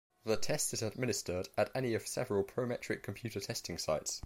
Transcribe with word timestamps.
The 0.25 0.35
test 0.35 0.73
is 0.73 0.81
administered 0.81 1.49
at 1.57 1.69
any 1.75 1.93
of 1.93 2.07
several 2.07 2.43
Prometric 2.43 3.03
computer 3.03 3.39
testing 3.39 3.77
sites. 3.77 4.19